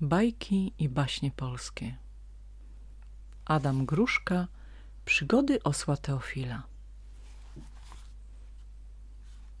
Bajki 0.00 0.72
i 0.78 0.88
baśnie 0.88 1.30
polskie 1.30 1.96
Adam 3.44 3.86
Gruszka 3.86 4.48
Przygody 5.04 5.62
osła 5.62 5.96
Teofila 5.96 6.62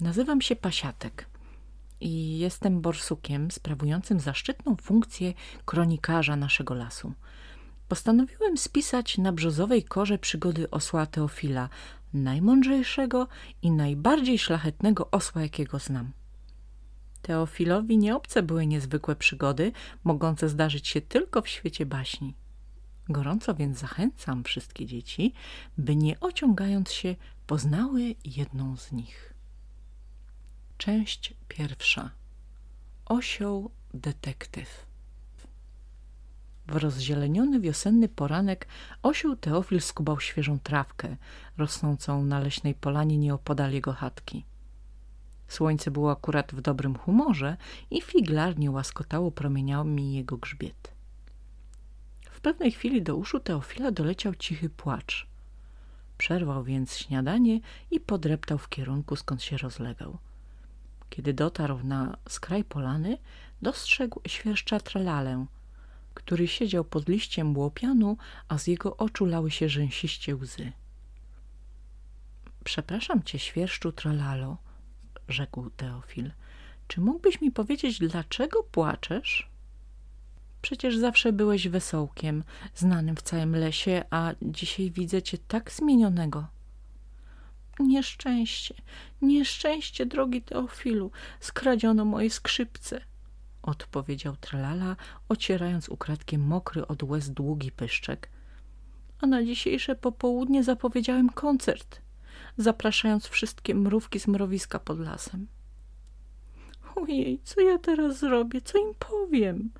Nazywam 0.00 0.40
się 0.40 0.56
Pasiatek 0.56 1.26
i 2.00 2.38
jestem 2.38 2.80
borsukiem 2.80 3.50
sprawującym 3.50 4.20
zaszczytną 4.20 4.76
funkcję 4.76 5.34
kronikarza 5.64 6.36
naszego 6.36 6.74
lasu. 6.74 7.12
Postanowiłem 7.88 8.58
spisać 8.58 9.18
na 9.18 9.32
brzozowej 9.32 9.84
korze 9.84 10.18
przygody 10.18 10.70
osła 10.70 11.06
Teofila, 11.06 11.68
najmądrzejszego 12.14 13.28
i 13.62 13.70
najbardziej 13.70 14.38
szlachetnego 14.38 15.10
osła, 15.10 15.42
jakiego 15.42 15.78
znam. 15.78 16.12
Teofilowi 17.26 17.98
nieobce 17.98 18.42
były 18.42 18.66
niezwykłe 18.66 19.16
przygody, 19.16 19.72
mogące 20.04 20.48
zdarzyć 20.48 20.88
się 20.88 21.00
tylko 21.00 21.42
w 21.42 21.48
świecie 21.48 21.86
baśni. 21.86 22.34
Gorąco 23.08 23.54
więc 23.54 23.78
zachęcam 23.78 24.44
wszystkie 24.44 24.86
dzieci, 24.86 25.32
by 25.78 25.96
nie 25.96 26.20
ociągając 26.20 26.92
się 26.92 27.16
poznały 27.46 28.14
jedną 28.24 28.76
z 28.76 28.92
nich. 28.92 29.34
Część 30.78 31.34
pierwsza. 31.48 32.10
Osioł 33.06 33.70
detektyw. 33.94 34.86
W 36.66 36.76
rozzieleniony 36.76 37.60
wiosenny 37.60 38.08
poranek 38.08 38.66
osioł 39.02 39.36
Teofil 39.36 39.80
skubał 39.80 40.20
świeżą 40.20 40.58
trawkę, 40.58 41.16
rosnącą 41.58 42.24
na 42.24 42.40
leśnej 42.40 42.74
polanie 42.74 43.18
nieopodal 43.18 43.72
jego 43.72 43.92
chatki. 43.92 44.44
Słońce 45.48 45.90
było 45.90 46.10
akurat 46.10 46.54
w 46.54 46.60
dobrym 46.60 46.98
humorze 46.98 47.56
i 47.90 48.02
figlarnie 48.02 48.70
łaskotało 48.70 49.30
promieniami 49.30 50.14
jego 50.14 50.36
grzbiet. 50.36 50.92
W 52.30 52.40
pewnej 52.40 52.72
chwili 52.72 53.02
do 53.02 53.16
uszu 53.16 53.40
Teofila 53.40 53.90
doleciał 53.90 54.34
cichy 54.34 54.70
płacz. 54.70 55.26
Przerwał 56.18 56.64
więc 56.64 56.96
śniadanie 56.96 57.60
i 57.90 58.00
podreptał 58.00 58.58
w 58.58 58.68
kierunku, 58.68 59.16
skąd 59.16 59.42
się 59.42 59.56
rozlegał. 59.56 60.18
Kiedy 61.10 61.34
dotarł 61.34 61.78
na 61.84 62.16
skraj 62.28 62.64
polany, 62.64 63.18
dostrzegł 63.62 64.20
świerszcza 64.26 64.80
tralalę, 64.80 65.46
który 66.14 66.48
siedział 66.48 66.84
pod 66.84 67.08
liściem 67.08 67.58
łopianu, 67.58 68.16
a 68.48 68.58
z 68.58 68.66
jego 68.66 68.96
oczu 68.96 69.26
lały 69.26 69.50
się 69.50 69.68
rzęsiście 69.68 70.36
łzy.– 70.36 70.72
Przepraszam 72.64 73.22
cię, 73.22 73.38
świerszczu 73.38 73.92
tralalo– 73.92 74.56
rzekł 75.28 75.70
Teofil. 75.70 76.30
Czy 76.88 77.00
mógłbyś 77.00 77.40
mi 77.40 77.50
powiedzieć, 77.50 77.98
dlaczego 77.98 78.62
płaczesz? 78.62 79.50
Przecież 80.62 80.98
zawsze 80.98 81.32
byłeś 81.32 81.68
wesołkiem, 81.68 82.44
znanym 82.74 83.16
w 83.16 83.22
całym 83.22 83.56
lesie, 83.56 84.04
a 84.10 84.32
dzisiaj 84.42 84.90
widzę 84.90 85.22
cię 85.22 85.38
tak 85.48 85.72
zmienionego. 85.72 86.46
Nieszczęście, 87.80 88.74
nieszczęście, 89.22 90.06
drogi 90.06 90.42
Teofilu, 90.42 91.10
skradziono 91.40 92.04
moje 92.04 92.30
skrzypce, 92.30 93.00
odpowiedział 93.62 94.36
Tralala, 94.36 94.96
ocierając 95.28 95.88
ukradkiem 95.88 96.40
mokry 96.40 96.86
od 96.86 97.02
łez 97.02 97.30
długi 97.30 97.72
pyszczek. 97.72 98.28
A 99.20 99.26
na 99.26 99.44
dzisiejsze 99.44 99.94
popołudnie 99.94 100.64
zapowiedziałem 100.64 101.30
koncert 101.30 102.05
zapraszając 102.56 103.26
wszystkie 103.26 103.74
mrówki 103.74 104.20
z 104.20 104.26
mrowiska 104.26 104.78
pod 104.78 105.00
lasem. 105.00 105.46
Ojej, 106.96 107.40
co 107.44 107.60
ja 107.60 107.78
teraz 107.78 108.18
zrobię? 108.18 108.60
Co 108.60 108.78
im 108.78 108.94
powiem? 108.98 109.70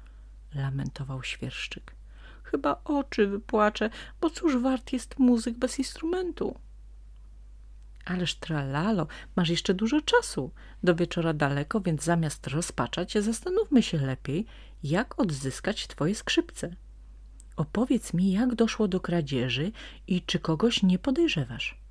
Lamentował 0.55 1.23
świerszczyk. 1.23 1.95
Chyba 2.43 2.81
oczy 2.85 3.27
wypłaczę, 3.27 3.91
bo 4.21 4.31
cóż 4.31 4.57
wart 4.57 4.93
jest 4.93 5.19
muzyk 5.19 5.59
bez 5.59 5.79
instrumentu? 5.79 6.59
Ależ 8.05 8.35
tralalo, 8.35 9.07
masz 9.37 9.49
jeszcze 9.49 9.75
dużo 9.75 10.01
czasu. 10.01 10.51
Do 10.83 10.95
wieczora 10.95 11.33
daleko, 11.33 11.81
więc 11.81 12.05
zamiast 12.05 12.47
rozpaczać, 12.47 13.19
zastanówmy 13.19 13.83
się 13.83 13.99
lepiej, 13.99 14.47
jak 14.83 15.21
odzyskać 15.21 15.87
twoje 15.87 16.15
skrzypce. 16.15 16.77
Opowiedz 17.57 18.15
mi, 18.15 18.33
jak 18.33 18.55
doszło 18.55 18.89
do 18.89 19.01
kradzieży 19.01 19.73
i 20.07 20.23
czy 20.23 20.39
kogoś 20.39 20.83
nie 20.83 20.99
podejrzewasz. 20.99 21.86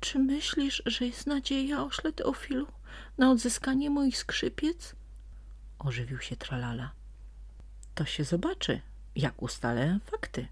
Czy, 0.00 0.18
myślisz, 0.18 0.82
że 0.86 1.06
jest 1.06 1.26
nadzieja, 1.26 1.84
ośle 1.84 2.12
Teofilu, 2.12 2.66
na 3.18 3.30
odzyskanie 3.30 3.90
moich 3.90 4.18
skrzypiec? 4.18 4.94
Ożywił 5.78 6.20
się 6.20 6.36
Tralala. 6.36 6.90
To 7.94 8.04
się 8.04 8.24
zobaczy, 8.24 8.80
jak 9.16 9.42
ustalę 9.42 9.98
fakty. 10.10 10.48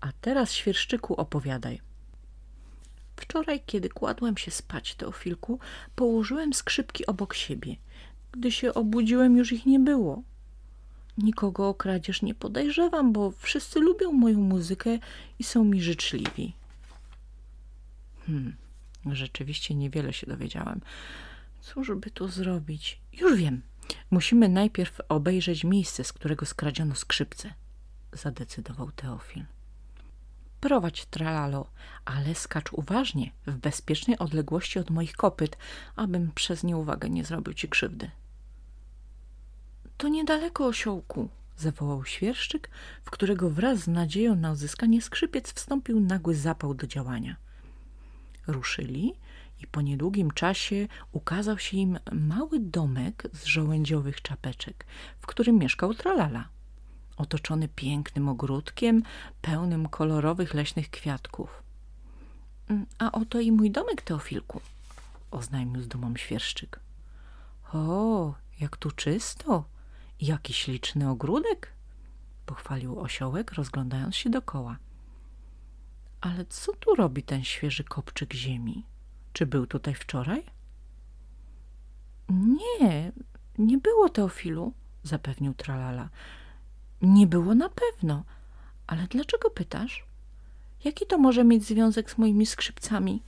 A 0.00 0.12
teraz, 0.20 0.52
świerszczyku, 0.52 1.14
opowiadaj. 1.14 1.80
Wczoraj, 3.16 3.62
kiedy 3.66 3.88
kładłem 3.88 4.36
się 4.36 4.50
spać, 4.50 4.94
Teofilku, 4.94 5.58
położyłem 5.96 6.54
skrzypki 6.54 7.06
obok 7.06 7.34
siebie. 7.34 7.76
Gdy 8.32 8.52
się 8.52 8.74
obudziłem, 8.74 9.36
już 9.36 9.52
ich 9.52 9.66
nie 9.66 9.80
było. 9.80 10.22
Nikogo 11.18 11.68
o 11.68 11.74
kradzież 11.74 12.22
nie 12.22 12.34
podejrzewam, 12.34 13.12
bo 13.12 13.30
wszyscy 13.30 13.80
lubią 13.80 14.12
moją 14.12 14.40
muzykę 14.40 14.98
i 15.38 15.44
są 15.44 15.64
mi 15.64 15.82
życzliwi. 15.82 16.54
Hmm, 18.26 18.56
rzeczywiście 19.14 19.74
niewiele 19.74 20.12
się 20.12 20.26
dowiedziałem. 20.26 20.80
Cóż 21.60 21.90
by 21.96 22.10
tu 22.10 22.28
zrobić? 22.28 23.00
Już 23.12 23.36
wiem. 23.36 23.62
Musimy 24.10 24.48
najpierw 24.48 25.00
obejrzeć 25.08 25.64
miejsce, 25.64 26.04
z 26.04 26.12
którego 26.12 26.46
skradziono 26.46 26.94
skrzypce, 26.94 27.54
zadecydował 28.12 28.90
Teofil. 28.90 29.44
Prowadź, 30.60 31.04
tralalo, 31.04 31.66
ale 32.04 32.34
skacz 32.34 32.72
uważnie, 32.72 33.30
w 33.46 33.56
bezpiecznej 33.56 34.18
odległości 34.18 34.78
od 34.78 34.90
moich 34.90 35.16
kopyt, 35.16 35.56
abym 35.96 36.32
przez 36.34 36.64
nieuwagę 36.64 37.10
nie 37.10 37.24
zrobił 37.24 37.54
ci 37.54 37.68
krzywdy. 37.68 38.10
To 39.96 40.08
niedaleko 40.08 40.66
osiołku, 40.66 41.28
zawołał 41.56 42.04
świerszczyk, 42.04 42.70
w 43.04 43.10
którego 43.10 43.50
wraz 43.50 43.78
z 43.78 43.88
nadzieją 43.88 44.36
na 44.36 44.52
uzyskanie 44.52 45.02
skrzypiec 45.02 45.52
wstąpił 45.52 46.00
nagły 46.00 46.34
zapał 46.34 46.74
do 46.74 46.86
działania. 46.86 47.36
Ruszyli 48.46 49.14
i 49.60 49.66
po 49.66 49.80
niedługim 49.80 50.30
czasie 50.30 50.88
ukazał 51.12 51.58
się 51.58 51.76
im 51.76 51.98
mały 52.12 52.60
domek 52.60 53.22
z 53.32 53.44
żołędziowych 53.44 54.22
czapeczek, 54.22 54.86
w 55.18 55.26
którym 55.26 55.58
mieszkał 55.58 55.94
Tralala, 55.94 56.48
otoczony 57.16 57.68
pięknym 57.68 58.28
ogródkiem 58.28 59.02
pełnym 59.42 59.88
kolorowych 59.88 60.54
leśnych 60.54 60.90
kwiatków. 60.90 61.62
Mm, 62.68 62.86
a 62.98 63.12
oto 63.12 63.40
i 63.40 63.52
mój 63.52 63.70
domek, 63.70 64.02
Teofilku, 64.02 64.60
oznajmił 65.30 65.82
z 65.82 65.88
dumą 65.88 66.16
świerszczyk. 66.16 66.80
O, 67.72 68.34
jak 68.60 68.76
tu 68.76 68.90
czysto! 68.90 69.64
Jaki 70.20 70.52
śliczny 70.52 71.10
ogródek! 71.10 71.72
pochwalił 72.46 73.00
osiołek, 73.00 73.52
rozglądając 73.52 74.16
się 74.16 74.30
dokoła. 74.30 74.76
Ale 76.20 76.44
co 76.44 76.72
tu 76.72 76.94
robi 76.94 77.22
ten 77.22 77.44
świeży 77.44 77.84
kopczyk 77.84 78.34
ziemi? 78.34 78.84
Czy 79.32 79.46
był 79.46 79.66
tutaj 79.66 79.94
wczoraj? 79.94 80.42
Nie, 82.28 83.12
nie 83.58 83.78
było 83.78 84.08
Teofilu, 84.08 84.72
zapewnił 85.02 85.54
Tralala. 85.54 86.08
Nie 87.02 87.26
było 87.26 87.54
na 87.54 87.68
pewno. 87.68 88.24
Ale 88.86 89.06
dlaczego 89.06 89.50
pytasz? 89.50 90.04
Jaki 90.84 91.06
to 91.06 91.18
może 91.18 91.44
mieć 91.44 91.64
związek 91.64 92.10
z 92.10 92.18
moimi 92.18 92.46
skrzypcami? 92.46 93.22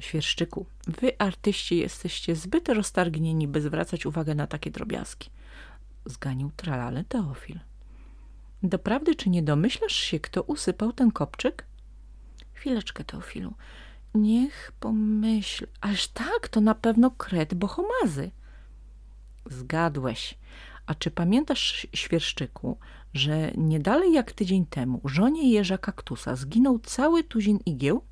Świerszczyku, 0.00 0.66
wy 0.86 1.18
artyści 1.18 1.76
jesteście 1.76 2.36
zbyt 2.36 2.68
roztargnieni, 2.68 3.48
by 3.48 3.60
zwracać 3.60 4.06
uwagę 4.06 4.34
na 4.34 4.46
takie 4.46 4.70
drobiazgi. 4.70 5.30
Zganił 6.06 6.50
Tralale 6.56 7.04
Teofil. 7.04 7.60
Doprawdy, 8.62 9.14
czy 9.14 9.30
nie 9.30 9.42
domyślasz 9.42 9.96
się, 9.96 10.20
kto 10.20 10.42
usypał 10.42 10.92
ten 10.92 11.10
kopczyk? 11.10 11.66
Chwileczkę, 12.60 13.04
Teofilu. 13.04 13.54
Niech 14.14 14.72
pomyśl. 14.80 15.66
Ależ 15.80 16.08
tak, 16.08 16.48
to 16.48 16.60
na 16.60 16.74
pewno 16.74 17.10
kret 17.10 17.54
bohomazy. 17.54 18.30
Zgadłeś. 19.46 20.38
A 20.86 20.94
czy 20.94 21.10
pamiętasz, 21.10 21.86
świerszczyku, 21.92 22.78
że 23.14 23.52
nie 23.56 23.80
dalej 23.80 24.12
jak 24.12 24.32
tydzień 24.32 24.66
temu 24.66 25.00
żonie 25.04 25.52
jeża 25.52 25.78
kaktusa 25.78 26.36
zginął 26.36 26.78
cały 26.78 27.24
tuzin 27.24 27.58
igieł? 27.66 28.04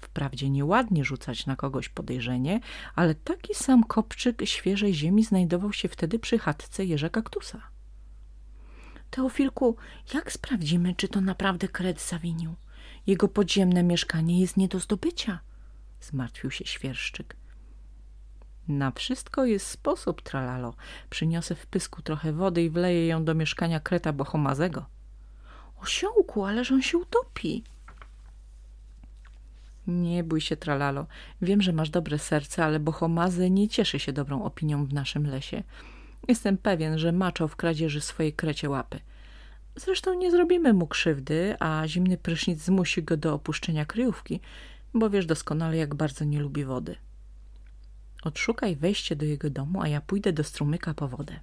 Wprawdzie 0.00 0.50
nieładnie 0.50 1.04
rzucać 1.04 1.46
na 1.46 1.56
kogoś 1.56 1.88
podejrzenie, 1.88 2.60
ale 2.94 3.14
taki 3.14 3.54
sam 3.54 3.84
kopczyk 3.84 4.42
świeżej 4.44 4.94
ziemi 4.94 5.24
znajdował 5.24 5.72
się 5.72 5.88
wtedy 5.88 6.18
przy 6.18 6.38
chatce 6.38 6.84
jeża 6.84 7.08
kaktusa. 7.08 7.60
Teofilku, 9.10 9.76
jak 10.14 10.32
sprawdzimy, 10.32 10.94
czy 10.94 11.08
to 11.08 11.20
naprawdę 11.20 11.68
kret 11.68 12.00
zawinił? 12.00 12.54
Jego 13.06 13.28
podziemne 13.28 13.82
mieszkanie 13.82 14.40
jest 14.40 14.56
nie 14.56 14.68
do 14.68 14.80
zdobycia, 14.80 15.40
zmartwił 16.00 16.50
się 16.50 16.64
świerszczyk. 16.64 17.36
Na 18.68 18.90
wszystko 18.90 19.44
jest 19.44 19.66
sposób, 19.66 20.22
tralalo. 20.22 20.74
Przyniosę 21.10 21.54
w 21.54 21.66
pysku 21.66 22.02
trochę 22.02 22.32
wody 22.32 22.62
i 22.62 22.70
wleję 22.70 23.06
ją 23.06 23.24
do 23.24 23.34
mieszkania 23.34 23.80
kreta 23.80 24.12
bohomazego. 24.12 24.86
Osiołku, 25.82 26.44
ależ 26.44 26.72
on 26.72 26.82
się 26.82 26.98
utopi. 26.98 27.64
Nie 29.86 30.24
bój 30.24 30.40
się, 30.40 30.56
tralalo. 30.56 31.06
Wiem, 31.42 31.62
że 31.62 31.72
masz 31.72 31.90
dobre 31.90 32.18
serce, 32.18 32.64
ale 32.64 32.80
bohomazy 32.80 33.50
nie 33.50 33.68
cieszy 33.68 33.98
się 33.98 34.12
dobrą 34.12 34.44
opinią 34.44 34.86
w 34.86 34.92
naszym 34.92 35.26
lesie. 35.26 35.62
Jestem 36.28 36.58
pewien, 36.58 36.98
że 36.98 37.12
maczał 37.12 37.48
w 37.48 37.56
kradzieży 37.56 38.00
swojej 38.00 38.32
krecie 38.32 38.70
łapy. 38.70 39.00
Zresztą 39.78 40.14
nie 40.14 40.30
zrobimy 40.30 40.72
mu 40.72 40.86
krzywdy, 40.86 41.56
a 41.60 41.82
zimny 41.86 42.16
prysznic 42.16 42.62
zmusi 42.62 43.02
go 43.02 43.16
do 43.16 43.34
opuszczenia 43.34 43.86
kryjówki, 43.86 44.40
bo 44.94 45.10
wiesz 45.10 45.26
doskonale, 45.26 45.76
jak 45.76 45.94
bardzo 45.94 46.24
nie 46.24 46.40
lubi 46.40 46.64
wody. 46.64 46.96
Odszukaj 48.22 48.76
wejście 48.76 49.16
do 49.16 49.26
jego 49.26 49.50
domu, 49.50 49.82
a 49.82 49.88
ja 49.88 50.00
pójdę 50.00 50.32
do 50.32 50.44
strumyka 50.44 50.94
po 50.94 51.08
wodę. 51.08 51.40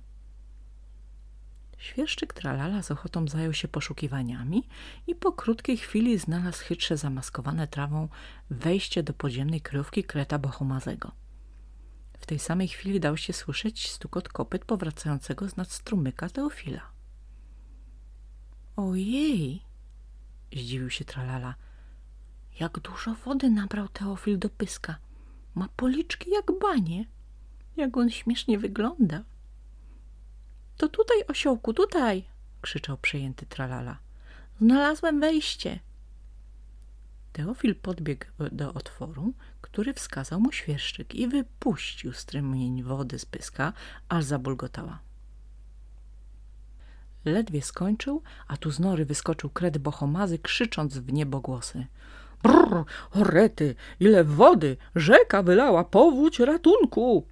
Świerszczyk 1.77 2.33
Tralala 2.33 2.83
z 2.83 2.91
ochotą 2.91 3.27
zajął 3.27 3.53
się 3.53 3.67
poszukiwaniami 3.67 4.67
i 5.07 5.15
po 5.15 5.31
krótkiej 5.31 5.77
chwili 5.77 6.17
znalazł 6.17 6.63
chytrze 6.63 6.97
zamaskowane 6.97 7.67
trawą 7.67 8.07
wejście 8.49 9.03
do 9.03 9.13
podziemnej 9.13 9.61
kryjówki 9.61 10.03
kreta 10.03 10.39
Bohomazego. 10.39 11.11
W 12.19 12.25
tej 12.25 12.39
samej 12.39 12.67
chwili 12.67 12.99
dał 12.99 13.17
się 13.17 13.33
słyszeć 13.33 13.91
stukot 13.91 14.29
kopyt 14.29 14.65
powracającego 14.65 15.49
z 15.49 15.57
nad 15.57 15.71
strumyka 15.71 16.29
Teofila. 16.29 16.94
Ojej! 18.75 19.61
zdziwił 20.55 20.89
się 20.89 21.05
Tralala. 21.05 21.55
Jak 22.59 22.79
dużo 22.79 23.13
wody 23.13 23.49
nabrał 23.49 23.87
Teofil 23.87 24.39
do 24.39 24.49
pyska. 24.49 24.97
Ma 25.55 25.69
policzki 25.75 26.29
jak 26.31 26.45
banie. 26.61 27.05
Jak 27.77 27.97
on 27.97 28.09
śmiesznie 28.09 28.59
wygląda. 28.59 29.23
To 30.77 30.89
tutaj, 30.89 31.17
osiołku, 31.27 31.73
tutaj! 31.73 32.25
krzyczał 32.61 32.97
przejęty 32.97 33.45
Tralala. 33.45 33.97
Znalazłem 34.61 35.19
wejście. 35.19 35.79
Teofil 37.33 37.75
podbiegł 37.75 38.25
do 38.51 38.73
otworu, 38.73 39.33
który 39.61 39.93
wskazał 39.93 40.39
mu 40.39 40.51
świerszczyk 40.51 41.15
i 41.15 41.27
wypuścił 41.27 42.13
strumień 42.13 42.83
wody 42.83 43.19
z 43.19 43.25
pyska, 43.25 43.73
aż 44.09 44.23
zabulgotała. 44.23 44.99
Ledwie 47.25 47.61
skończył, 47.61 48.21
a 48.47 48.57
tu 48.57 48.71
z 48.71 48.79
nory 48.79 49.05
wyskoczył 49.05 49.49
kret 49.49 49.77
bohomazy, 49.77 50.39
krzycząc 50.39 50.97
w 50.97 51.13
niebogłosy. 51.13 51.85
Brrr, 52.43 52.83
orety, 53.11 53.75
ile 53.99 54.23
wody! 54.23 54.77
Rzeka 54.95 55.43
wylała, 55.43 55.83
powódź 55.83 56.39
ratunku! 56.39 57.27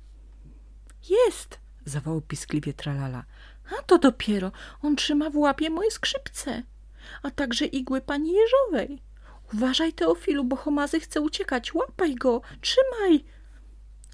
Jest! 1.10 1.60
zawołał 1.86 2.22
piskliwie 2.22 2.74
tralala. 2.74 3.24
A 3.80 3.82
to 3.82 3.98
dopiero, 3.98 4.52
on 4.82 4.96
trzyma 4.96 5.30
w 5.30 5.38
łapie 5.38 5.70
moje 5.70 5.92
skrzypce, 5.92 6.64
a 7.24 7.32
także 7.32 7.66
igły 7.66 8.02
pani 8.02 8.34
Jeżowej. 8.34 9.02
Uważaj, 9.54 9.94
Teofilu, 9.94 10.44
bo 10.44 10.56
Homazy 10.56 11.00
chce 11.00 11.22
uciekać, 11.22 11.74
łapaj 11.74 12.16
go, 12.16 12.42
trzymaj! 12.62 13.26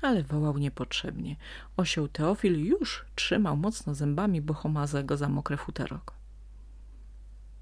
Ale 0.01 0.24
wołał 0.24 0.57
niepotrzebnie. 0.57 1.36
Osioł 1.78 2.07
Teofil 2.07 2.66
już 2.66 3.06
trzymał 3.16 3.57
mocno 3.57 3.96
zębami 3.96 4.42
Bohomazego 4.42 5.18
za 5.18 5.30
mokre 5.30 5.57
futerok. 5.57 6.13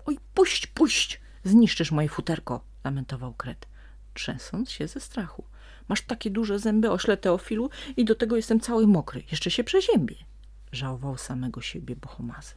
Oj, 0.05 0.19
puść, 0.33 0.67
puść! 0.67 1.21
Zniszczysz 1.43 1.91
moje 1.91 2.09
futerko! 2.09 2.61
lamentował 2.83 3.33
Kret, 3.33 3.67
trzęsąc 4.13 4.71
się 4.71 4.87
ze 4.87 4.99
strachu. 4.99 5.43
Masz 5.87 6.01
takie 6.01 6.31
duże 6.31 6.59
zęby, 6.59 6.91
ośle 6.91 7.17
Teofilu, 7.17 7.69
i 7.97 8.05
do 8.05 8.15
tego 8.15 8.35
jestem 8.35 8.59
cały 8.59 8.87
mokry. 8.87 9.23
Jeszcze 9.31 9.51
się 9.51 9.63
przeziębię. 9.63 10.15
Żałował 10.71 11.17
samego 11.17 11.61
siebie 11.61 11.95
Bohomazy. 11.95 12.53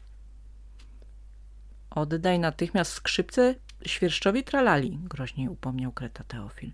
Oddaj 1.90 2.38
natychmiast 2.38 2.92
skrzypce 2.92 3.54
świerszczowi 3.86 4.44
tralali, 4.44 4.98
groźnie 5.02 5.50
upomniał 5.50 5.92
Kreta 5.92 6.24
Teofil. 6.24 6.72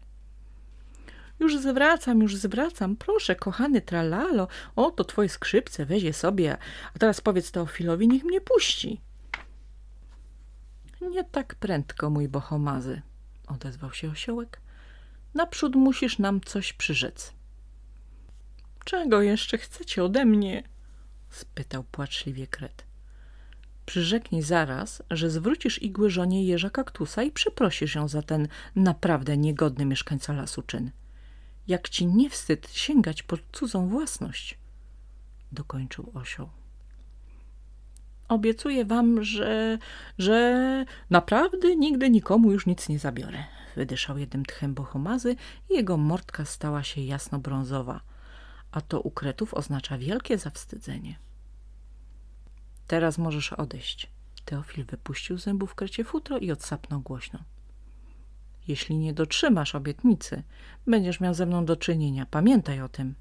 Już 1.40 1.58
zwracam, 1.58 2.22
już 2.22 2.36
zwracam. 2.36 2.96
Proszę, 2.96 3.36
kochany 3.36 3.80
tralalo, 3.80 4.48
oto 4.76 5.04
twoje 5.04 5.28
skrzypce, 5.28 5.86
weź 5.86 6.02
je 6.02 6.12
sobie, 6.12 6.56
a 6.94 6.98
teraz 6.98 7.20
powiedz 7.20 7.50
Teofilowi, 7.50 8.08
niech 8.08 8.24
mnie 8.24 8.40
puści. 8.40 9.00
Nie 11.00 11.24
tak 11.24 11.54
prędko, 11.54 12.10
mój 12.10 12.28
bohomazy, 12.28 13.02
odezwał 13.46 13.92
się 13.92 14.10
osiołek. 14.10 14.60
Naprzód 15.34 15.74
musisz 15.74 16.18
nam 16.18 16.40
coś 16.40 16.72
przyrzec. 16.72 17.32
Czego 18.84 19.22
jeszcze 19.22 19.58
chcecie 19.58 20.04
ode 20.04 20.24
mnie? 20.24 20.62
spytał 21.30 21.84
płaczliwie 21.84 22.46
kret. 22.46 22.84
Przyrzeknij 23.86 24.42
zaraz, 24.42 25.02
że 25.10 25.30
zwrócisz 25.30 25.82
igły 25.82 26.10
żonie 26.10 26.44
jeża 26.44 26.70
kaktusa 26.70 27.22
i 27.22 27.30
przeprosisz 27.30 27.94
ją 27.94 28.08
za 28.08 28.22
ten 28.22 28.48
naprawdę 28.76 29.36
niegodny 29.36 29.84
mieszkańca 29.84 30.32
lasu 30.32 30.62
czyn. 30.62 30.90
Jak 31.68 31.88
ci 31.88 32.06
nie 32.06 32.30
wstyd 32.30 32.70
sięgać 32.72 33.22
po 33.22 33.36
cudzą 33.52 33.88
własność? 33.88 34.58
Dokończył 35.52 36.10
osioł. 36.14 36.48
Obiecuję 38.28 38.84
wam, 38.84 39.24
że, 39.24 39.78
że 40.18 40.84
naprawdę 41.10 41.76
nigdy 41.76 42.10
nikomu 42.10 42.52
już 42.52 42.66
nic 42.66 42.88
nie 42.88 42.98
zabiorę. 42.98 43.44
Wydyszał 43.76 44.18
jednym 44.18 44.44
tchem 44.44 44.74
bohomazy 44.74 45.36
i 45.70 45.74
jego 45.74 45.96
mordka 45.96 46.44
stała 46.44 46.82
się 46.82 47.00
jasno-brązowa, 47.00 48.00
a 48.72 48.80
to 48.80 49.00
u 49.00 49.10
kretów 49.10 49.54
oznacza 49.54 49.98
wielkie 49.98 50.38
zawstydzenie. 50.38 51.18
Teraz 52.86 53.18
możesz 53.18 53.52
odejść. 53.52 54.10
Teofil 54.44 54.84
wypuścił 54.84 55.38
zębów 55.38 55.74
krecie 55.74 56.04
futro 56.04 56.38
i 56.38 56.52
odsapnął 56.52 57.00
głośno. 57.00 57.38
Jeśli 58.68 58.98
nie 58.98 59.12
dotrzymasz 59.12 59.74
obietnicy, 59.74 60.42
będziesz 60.86 61.20
miał 61.20 61.34
ze 61.34 61.46
mną 61.46 61.64
do 61.64 61.76
czynienia. 61.76 62.26
Pamiętaj 62.30 62.80
o 62.80 62.88
tym. 62.88 63.14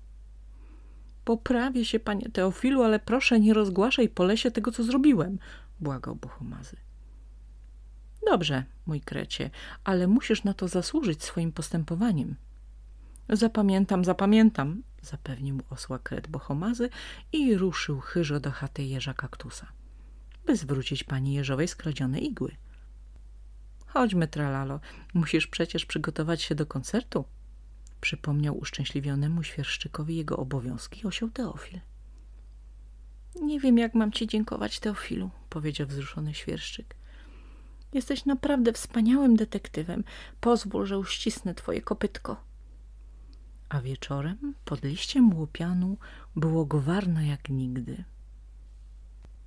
Poprawię 1.25 1.85
się, 1.85 1.99
panie 1.99 2.29
Teofilu, 2.29 2.83
ale 2.83 2.99
proszę 2.99 3.39
nie 3.39 3.53
rozgłaszaj 3.53 4.09
po 4.09 4.23
lesie 4.23 4.51
tego, 4.51 4.71
co 4.71 4.83
zrobiłem, 4.83 5.39
błagał 5.79 6.15
Bohomazy. 6.15 6.75
Dobrze, 8.25 8.63
mój 8.85 9.01
krecie, 9.01 9.49
ale 9.83 10.07
musisz 10.07 10.43
na 10.43 10.53
to 10.53 10.67
zasłużyć 10.67 11.23
swoim 11.23 11.51
postępowaniem. 11.51 12.35
Zapamiętam, 13.29 14.05
zapamiętam, 14.05 14.83
zapewnił 15.01 15.61
osła 15.69 15.99
kret 15.99 16.27
Bohomazy 16.27 16.89
i 17.31 17.55
ruszył 17.55 17.99
chyżo 17.99 18.39
do 18.39 18.51
chaty 18.51 18.83
jeża 18.83 19.13
kaktusa, 19.13 19.67
by 20.45 20.55
zwrócić 20.55 21.03
pani 21.03 21.33
jeżowej 21.33 21.67
skradzione 21.67 22.19
igły. 22.19 22.55
Chodźmy, 23.97 24.27
tralalo, 24.27 24.79
musisz 25.13 25.47
przecież 25.47 25.85
przygotować 25.85 26.41
się 26.41 26.55
do 26.55 26.65
koncertu, 26.65 27.25
przypomniał 28.01 28.57
uszczęśliwionemu 28.57 29.43
świerszczykowi 29.43 30.15
jego 30.15 30.37
obowiązki 30.37 31.07
osioł 31.07 31.29
Teofil. 31.29 31.79
Nie 33.41 33.59
wiem, 33.59 33.77
jak 33.77 33.93
mam 33.93 34.11
ci 34.11 34.27
dziękować, 34.27 34.79
Teofilu, 34.79 35.29
powiedział 35.49 35.87
wzruszony 35.87 36.33
świerszczyk. 36.33 36.95
Jesteś 37.93 38.25
naprawdę 38.25 38.73
wspaniałym 38.73 39.35
detektywem. 39.35 40.03
Pozwól, 40.41 40.85
że 40.85 40.99
uścisnę 40.99 41.55
twoje 41.55 41.81
kopytko. 41.81 42.43
A 43.69 43.81
wieczorem 43.81 44.53
pod 44.65 44.83
liściem 44.83 45.33
łupianu 45.33 45.97
było 46.35 46.65
gwarno 46.65 47.21
jak 47.21 47.49
nigdy. 47.49 48.03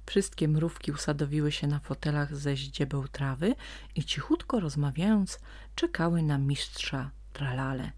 Wszystkie 0.08 0.48
mrówki 0.48 0.92
usadowiły 0.92 1.52
się 1.52 1.66
na 1.66 1.78
fotelach 1.78 2.36
ze 2.36 2.56
ździebeł 2.56 3.08
trawy 3.08 3.54
i 3.94 4.04
cichutko 4.04 4.60
rozmawiając 4.60 5.38
czekały 5.74 6.22
na 6.22 6.38
mistrza 6.38 7.10
tralale. 7.32 7.92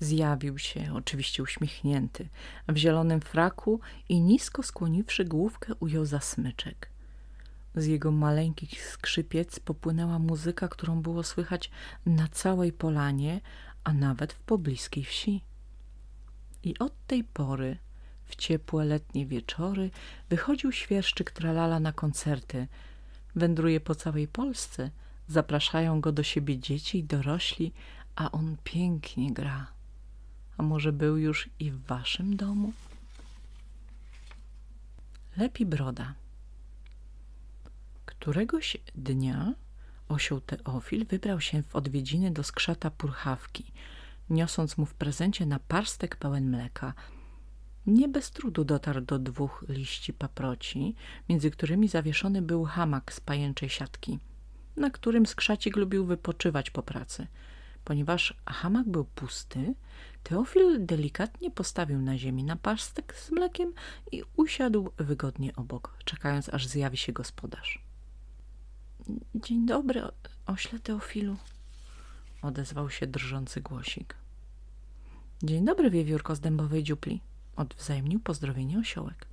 Zjawił 0.00 0.58
się, 0.58 0.94
oczywiście 0.94 1.42
uśmiechnięty, 1.42 2.28
w 2.68 2.76
zielonym 2.76 3.20
fraku 3.20 3.80
i 4.08 4.20
nisko 4.20 4.62
skłoniwszy 4.62 5.24
główkę 5.24 5.74
ujął 5.74 6.04
za 6.04 6.20
smyczek. 6.20 6.90
Z 7.74 7.86
jego 7.86 8.10
maleńkich 8.10 8.86
skrzypiec 8.86 9.60
popłynęła 9.60 10.18
muzyka, 10.18 10.68
którą 10.68 11.02
było 11.02 11.22
słychać 11.22 11.70
na 12.06 12.28
całej 12.28 12.72
polanie, 12.72 13.40
a 13.84 13.92
nawet 13.92 14.32
w 14.32 14.40
pobliskiej 14.40 15.04
wsi. 15.04 15.44
I 16.62 16.78
od 16.78 17.06
tej 17.06 17.24
pory 17.24 17.78
w 18.28 18.36
ciepłe 18.36 18.84
letnie 18.84 19.26
wieczory 19.26 19.90
wychodził 20.28 20.72
świerszczyk 20.72 21.30
tralala 21.30 21.80
na 21.80 21.92
koncerty. 21.92 22.66
Wędruje 23.34 23.80
po 23.80 23.94
całej 23.94 24.28
Polsce, 24.28 24.90
zapraszają 25.28 26.00
go 26.00 26.12
do 26.12 26.22
siebie 26.22 26.58
dzieci 26.58 26.98
i 26.98 27.04
dorośli, 27.04 27.72
a 28.16 28.30
on 28.30 28.56
pięknie 28.64 29.32
gra. 29.32 29.66
A 30.56 30.62
może 30.62 30.92
był 30.92 31.16
już 31.16 31.48
i 31.60 31.70
w 31.70 31.86
waszym 31.86 32.36
domu? 32.36 32.72
Lepi 35.36 35.66
broda. 35.66 36.14
Któregoś 38.06 38.76
dnia 38.94 39.54
osioł 40.08 40.40
Teofil 40.40 41.06
wybrał 41.06 41.40
się 41.40 41.62
w 41.62 41.76
odwiedziny 41.76 42.30
do 42.30 42.42
skrzata 42.42 42.90
purchawki, 42.90 43.64
niosąc 44.30 44.78
mu 44.78 44.86
w 44.86 44.94
prezencie 44.94 45.46
naparstek 45.46 46.16
pełen 46.16 46.50
mleka– 46.50 46.94
Nie 47.88 48.08
bez 48.08 48.30
trudu 48.30 48.64
dotarł 48.64 49.00
do 49.00 49.18
dwóch 49.18 49.64
liści 49.68 50.12
paproci, 50.12 50.94
między 51.28 51.50
którymi 51.50 51.88
zawieszony 51.88 52.42
był 52.42 52.64
hamak 52.64 53.12
z 53.12 53.20
pajęczej 53.20 53.68
siatki, 53.68 54.18
na 54.76 54.90
którym 54.90 55.26
skrzacik 55.26 55.76
lubił 55.76 56.06
wypoczywać 56.06 56.70
po 56.70 56.82
pracy. 56.82 57.26
Ponieważ 57.84 58.34
hamak 58.46 58.88
był 58.88 59.04
pusty, 59.04 59.74
Teofil 60.22 60.86
delikatnie 60.86 61.50
postawił 61.50 62.02
na 62.02 62.18
ziemi 62.18 62.44
napastek 62.44 63.14
z 63.16 63.30
mlekiem 63.30 63.72
i 64.12 64.22
usiadł 64.36 64.90
wygodnie 64.96 65.56
obok, 65.56 65.98
czekając 66.04 66.48
aż 66.48 66.66
zjawi 66.66 66.96
się 66.96 67.12
gospodarz.– 67.12 67.82
Dzień 69.44 69.66
dobry, 69.66 70.02
ośle 70.46 70.78
Teofilu– 70.78 71.36
odezwał 72.42 72.90
się 72.90 73.06
drżący 73.06 73.60
głosik.– 73.60 74.14
Dzień 75.42 75.64
dobry, 75.64 75.90
wiewiórko 75.90 76.36
z 76.36 76.40
dębowej 76.40 76.82
dziupli– 76.82 77.20
odwzajemnił 77.58 78.20
pozdrowienie 78.20 78.78
osiołek. 78.78 79.26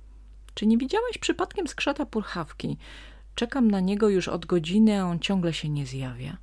–Czy 0.54 0.66
nie 0.66 0.78
widziałeś 0.78 1.18
przypadkiem 1.18 1.68
skrzata 1.68 2.06
purchawki? 2.06 2.76
Czekam 3.34 3.70
na 3.70 3.80
niego 3.80 4.08
już 4.08 4.28
od 4.28 4.46
godziny, 4.46 5.02
a 5.02 5.04
on 5.04 5.18
ciągle 5.18 5.52
się 5.52 5.68
nie 5.68 5.86
zjawia. 5.86 6.36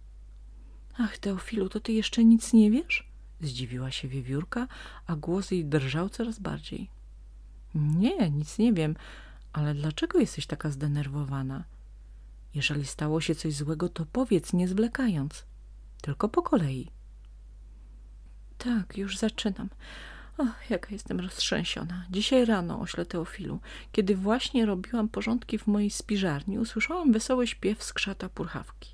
–Ach, 0.99 1.17
Teofilu, 1.17 1.69
to 1.69 1.79
ty 1.79 1.91
jeszcze 1.91 2.25
nic 2.25 2.53
nie 2.53 2.71
wiesz?– 2.71 3.07
zdziwiła 3.41 3.91
się 3.91 4.07
wiewiórka, 4.07 4.67
a 5.07 5.15
głos 5.15 5.51
jej 5.51 5.65
drżał 5.65 6.09
coraz 6.09 6.39
bardziej.– 6.39 6.89
Nie, 7.75 8.29
nic 8.29 8.57
nie 8.57 8.73
wiem, 8.73 8.95
ale 9.53 9.73
dlaczego 9.73 10.19
jesteś 10.19 10.47
taka 10.47 10.69
zdenerwowana– 10.71 11.63
jeżeli 12.57 12.85
stało 12.85 13.21
się 13.21 13.35
coś 13.35 13.53
złego, 13.53 13.89
to 13.89 14.05
powiedz, 14.05 14.53
nie 14.53 14.67
zwlekając. 14.67 15.45
Tylko 16.01 16.29
po 16.29 16.41
kolei. 16.41 16.91
Tak, 18.57 18.97
już 18.97 19.17
zaczynam. 19.17 19.69
Ach, 20.37 20.69
jaka 20.69 20.89
jestem 20.91 21.19
roztrzęsiona. 21.19 22.05
Dzisiaj 22.09 22.45
rano, 22.45 22.79
ośle 22.79 23.05
Teofilu, 23.05 23.59
kiedy 23.91 24.15
właśnie 24.15 24.65
robiłam 24.65 25.09
porządki 25.09 25.57
w 25.57 25.67
mojej 25.67 25.89
spiżarni, 25.89 26.59
usłyszałam 26.59 27.11
wesoły 27.11 27.47
śpiew 27.47 27.83
skrzata 27.83 28.29
purchawki. 28.29 28.93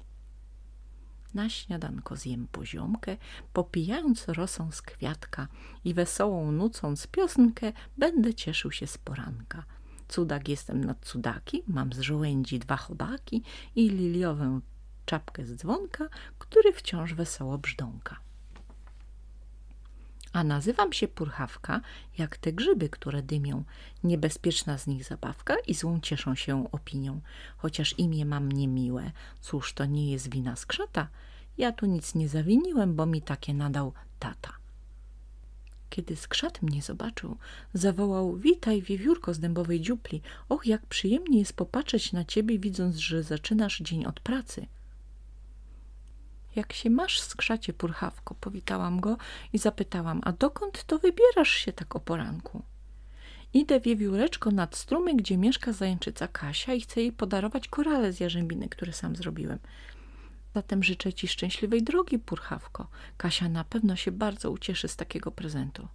Na 1.33 1.49
śniadanko 1.49 2.15
zjem 2.15 2.47
poziomkę, 2.51 3.17
popijając 3.53 4.27
rosą 4.27 4.71
z 4.71 4.81
kwiatka 4.81 5.47
i 5.85 5.93
wesołą 5.93 6.51
nucąc 6.51 7.07
piosenkę, 7.07 7.73
będę 7.97 8.33
cieszył 8.33 8.71
się 8.71 8.87
z 8.87 8.97
poranka– 8.97 9.63
Cudak 10.13 10.49
jestem 10.49 10.83
nad 10.83 11.05
cudaki, 11.05 11.63
mam 11.67 11.93
z 11.93 11.99
żołędzi 11.99 12.59
dwa 12.59 12.77
chobaki 12.77 13.43
i 13.75 13.89
liliową 13.89 14.61
czapkę 15.05 15.45
z 15.45 15.55
dzwonka, 15.55 16.09
który 16.39 16.73
wciąż 16.73 17.13
wesoło 17.13 17.57
brzdąka. 17.57 18.19
A 20.33 20.43
nazywam 20.43 20.93
się 20.93 21.07
purchawka, 21.07 21.81
jak 22.17 22.37
te 22.37 22.53
grzyby, 22.53 22.89
które 22.89 23.23
dymią. 23.23 23.63
Niebezpieczna 24.03 24.77
z 24.77 24.87
nich 24.87 25.03
zabawka 25.03 25.55
i 25.67 25.73
złą 25.73 25.99
cieszą 25.99 26.35
się 26.35 26.71
opinią. 26.71 27.21
Chociaż 27.57 27.99
imię 27.99 28.25
mam 28.25 28.51
niemiłe, 28.51 29.11
cóż, 29.41 29.73
to 29.73 29.85
nie 29.85 30.11
jest 30.11 30.29
wina 30.29 30.55
skrzata. 30.55 31.07
Ja 31.57 31.71
tu 31.71 31.85
nic 31.85 32.15
nie 32.15 32.29
zawiniłem, 32.29 32.95
bo 32.95 33.05
mi 33.05 33.21
takie 33.21 33.53
nadał 33.53 33.93
tata. 34.19 34.53
Kiedy 35.89 36.15
skrzat 36.15 36.61
mnie 36.61 36.81
zobaczył, 36.81 37.37
zawołał– 37.73 38.37
witaj, 38.47 38.81
wiewiórko 38.81 39.33
z 39.33 39.39
dębowej 39.39 39.81
dziupli. 39.81 40.21
Och, 40.49 40.65
jak 40.65 40.85
przyjemnie 40.85 41.39
jest 41.39 41.53
popatrzeć 41.53 42.13
na 42.13 42.25
ciebie, 42.25 42.59
widząc, 42.59 42.95
że 42.95 43.23
zaczynasz 43.23 43.79
dzień 43.79 44.05
od 44.05 44.19
pracy. 44.19 44.67
Jak 46.55 46.73
się 46.73 46.89
masz, 46.89 47.21
skrzacie 47.21 47.73
purchawko? 47.73 48.35
Powitałam 48.35 48.99
go 48.99 49.17
i 49.53 49.57
zapytałam– 49.57 50.21
a 50.25 50.31
dokąd 50.31 50.83
to 50.83 50.99
wybierasz 50.99 51.51
się 51.51 51.73
tak 51.73 51.95
o 51.95 51.99
poranku? 51.99 52.63
Idę 53.53 53.79
wiewióreczko 53.79 54.51
nad 54.51 54.75
strumy, 54.75 55.15
gdzie 55.15 55.37
mieszka 55.37 55.73
zajęczyca 55.73 56.27
Kasia 56.27 56.73
i 56.73 56.81
chcę 56.81 57.01
jej 57.01 57.11
podarować 57.11 57.67
korale 57.67 58.13
z 58.13 58.19
jarzębiny, 58.19 58.69
które 58.69 58.93
sam 58.93 59.15
zrobiłem– 59.15 59.59
Zatem 60.53 60.83
życzę 60.83 61.13
ci 61.13 61.27
szczęśliwej 61.27 61.83
drogi, 61.83 62.19
purchawko. 62.19 62.87
Kasia 63.17 63.49
na 63.49 63.63
pewno 63.63 63.95
się 63.95 64.11
bardzo 64.11 64.51
ucieszy 64.51 64.87
z 64.87 64.95
takiego 64.95 65.31
prezentu. 65.31 65.87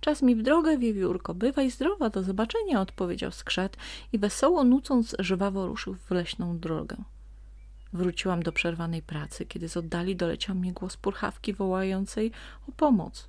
Czas 0.00 0.22
mi 0.22 0.36
w 0.36 0.42
drogę, 0.42 0.78
wiewiórko, 0.78 1.34
bywaj 1.34 1.70
zdrowa, 1.70 2.10
do 2.10 2.22
zobaczenia, 2.22 2.80
odpowiedział 2.80 3.32
skrzat 3.32 3.76
i 4.12 4.18
wesoło 4.18 4.64
nucąc 4.64 5.16
żwawo 5.18 5.66
ruszył 5.66 5.94
w 5.94 6.10
leśną 6.10 6.58
drogę. 6.58 6.96
Wróciłam 7.92 8.42
do 8.42 8.52
przerwanej 8.52 9.02
pracy, 9.02 9.46
kiedy 9.46 9.68
z 9.68 9.76
oddali 9.76 10.16
doleciał 10.16 10.56
mnie 10.56 10.72
głos 10.72 10.96
purchawki 10.96 11.52
wołającej 11.52 12.32
o 12.68 12.72
pomoc. 12.72 13.28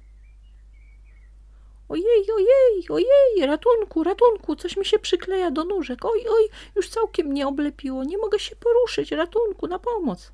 Ojej, 1.90 2.26
ojej, 2.36 2.90
ojej, 2.90 3.48
ratunku, 3.48 4.04
ratunku, 4.04 4.56
coś 4.56 4.78
mi 4.78 4.86
się 4.86 5.00
przykleja 5.00 5.52
do 5.52 5.64
nóżek. 5.66 6.06
Oj, 6.06 6.26
oj, 6.30 6.50
już 6.76 6.90
całkiem 6.90 7.28
mnie 7.28 7.48
oblepiło, 7.48 8.04
nie 8.04 8.18
mogę 8.18 8.40
się 8.40 8.56
poruszyć, 8.56 9.12
ratunku, 9.12 9.68
na 9.68 9.80
pomoc. 9.80 10.32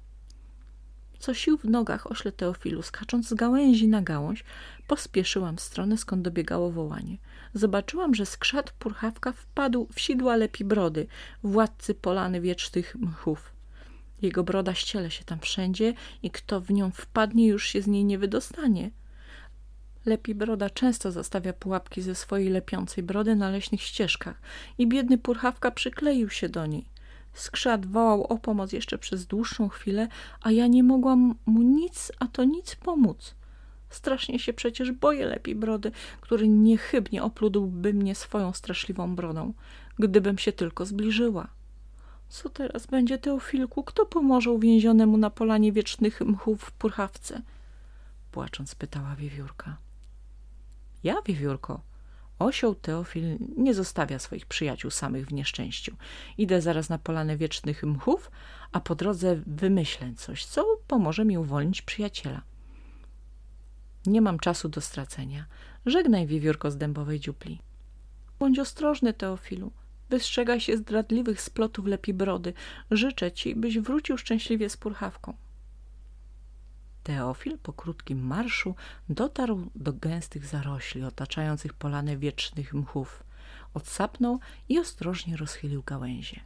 Co 1.20 1.34
sił 1.34 1.58
w 1.58 1.66
nogach 1.66 2.12
ośle 2.12 2.32
Teofilu, 2.32 2.82
skacząc 2.82 3.28
z 3.28 3.34
gałęzi 3.34 3.88
na 3.88 4.02
gałąź, 4.02 4.44
pospieszyłam 4.88 5.58
w 5.58 5.62
stronę, 5.62 5.98
skąd 5.98 6.22
dobiegało 6.22 6.72
wołanie. 6.72 7.18
Zobaczyłam, 7.54 8.16
że 8.16 8.26
skrzat 8.26 8.72
purchawka 8.72 9.32
wpadł 9.32 9.88
w 9.94 10.00
sidła 10.00 10.36
lepi 10.36 10.66
brody, 10.66 11.08
władcy 11.44 11.96
polany 11.96 12.42
wiecznych 12.42 12.96
mchów. 12.96 13.55
Jego 14.22 14.44
broda 14.44 14.74
ściele 14.74 15.12
się 15.12 15.24
tam 15.24 15.40
wszędzie 15.40 15.94
i 16.24 16.32
kto 16.32 16.62
w 16.62 16.72
nią 16.72 16.92
wpadnie, 16.92 17.48
już 17.48 17.68
się 17.68 17.82
z 17.82 17.88
niej 17.88 18.06
nie 18.06 18.18
wydostanie. 18.18 18.92
Lepi 20.06 20.36
broda 20.36 20.70
często 20.70 21.12
zostawia 21.12 21.54
pułapki 21.54 22.02
ze 22.02 22.16
swojej 22.16 22.50
lepiącej 22.50 23.04
brody 23.04 23.36
na 23.36 23.50
leśnych 23.50 23.82
ścieżkach 23.82 24.42
i 24.78 24.88
biedny 24.88 25.18
purchawka 25.18 25.72
przykleił 25.72 26.30
się 26.30 26.50
do 26.50 26.66
niej. 26.66 26.86
Skrzat 27.34 27.86
wołał 27.86 28.24
o 28.24 28.38
pomoc 28.38 28.72
jeszcze 28.74 28.98
przez 28.98 29.26
dłuższą 29.26 29.70
chwilę, 29.70 30.08
a 30.42 30.52
ja 30.52 30.68
nie 30.68 30.84
mogłam 30.84 31.36
mu 31.46 31.62
nic, 31.62 32.12
a 32.20 32.28
to 32.28 32.44
nic 32.44 32.76
pomóc. 32.76 33.36
Strasznie 33.90 34.40
się 34.40 34.54
przecież 34.54 34.92
boję 34.92 35.26
lepiej 35.26 35.56
brody, 35.56 35.92
który 36.22 36.48
niechybnie 36.48 37.24
opludłby 37.24 37.94
mnie 37.94 38.16
swoją 38.16 38.54
straszliwą 38.54 39.16
brodą, 39.16 39.54
gdybym 40.00 40.38
się 40.38 40.52
tylko 40.52 40.86
zbliżyła. 40.86 41.48
Co 42.36 42.50
teraz 42.50 42.86
będzie, 42.86 43.18
Teofilku? 43.18 43.84
Kto 43.84 44.06
pomoże 44.06 44.52
uwięzionemu 44.52 45.18
na 45.18 45.30
polanie 45.30 45.72
wiecznych 45.72 46.22
mchów 46.22 46.62
w 46.62 46.72
purchawce? 46.72 47.42
Płacząc 48.32 48.76
pytała 48.76 49.16
wiewiórka. 49.16 49.78
Ja, 51.04 51.22
wiewiórko, 51.26 51.82
Osioł 52.40 52.76
Teofil 52.76 53.38
nie 53.58 53.74
zostawia 53.74 54.20
swoich 54.20 54.46
przyjaciół 54.46 54.92
samych 54.92 55.26
w 55.26 55.34
nieszczęściu. 55.34 55.96
Idę 56.38 56.62
zaraz 56.62 56.90
na 56.90 56.98
polanę 56.98 57.38
wiecznych 57.38 57.84
mchów, 57.84 58.32
a 58.72 58.80
po 58.80 58.96
drodze 58.96 59.36
wymyślę 59.48 60.14
coś, 60.18 60.46
co 60.46 60.66
pomoże 60.88 61.26
mi 61.26 61.38
uwolnić 61.38 61.82
przyjaciela. 61.82 62.42
Nie 64.06 64.22
mam 64.22 64.40
czasu 64.40 64.70
do 64.70 64.82
stracenia. 64.82 65.46
Żegnaj, 65.86 66.28
wiewiórko 66.28 66.72
z 66.72 66.78
dębowej 66.78 67.20
dziupli. 67.20 67.62
Bądź 68.40 68.60
ostrożny, 68.60 69.14
Teofilu. 69.14 69.72
Wystrzegaj 70.10 70.62
się 70.62 70.78
zdradliwych 70.78 71.42
splotów 71.42 71.86
lepi 71.86 72.14
brody. 72.14 72.54
Życzę 72.92 73.32
ci, 73.32 73.56
byś 73.56 73.80
wrócił 73.80 74.18
szczęśliwie 74.18 74.70
z 74.70 74.78
purchawką. 74.78 75.34
Teofil 77.04 77.58
po 77.58 77.74
krótkim 77.74 78.28
marszu 78.28 78.76
dotarł 79.10 79.70
do 79.76 79.94
gęstych 79.94 80.46
zarośli 80.46 81.04
otaczających 81.04 81.74
polanę 81.74 82.18
wiecznych 82.18 82.74
mchów. 82.74 83.24
Odsapnął 83.74 84.40
i 84.70 84.80
ostrożnie 84.80 85.38
rozchylił 85.38 85.84
gałęzie. 85.84 86.40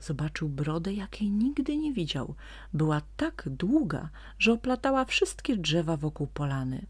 Zobaczył 0.00 0.48
brodę, 0.48 0.92
jakiej 0.92 1.30
nigdy 1.30 1.76
nie 1.76 1.92
widział. 1.92 2.34
Była 2.72 3.02
tak 3.16 3.44
długa, 3.46 4.08
że 4.38 4.52
oplatała 4.52 5.04
wszystkie 5.04 5.56
drzewa 5.56 5.96
wokół 5.96 6.26
polany. 6.26 6.86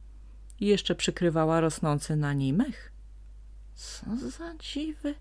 I 0.61 0.67
jeszcze 0.67 0.95
przykrywała 0.95 1.61
rosnący 1.61 2.17
na 2.17 2.33
niej 2.33 2.52
mech. 2.52 2.93
Co 3.75 4.31
za 4.31 4.55
dziwy! 4.59 5.14